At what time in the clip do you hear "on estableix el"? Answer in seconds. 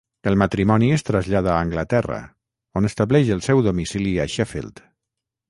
2.81-3.45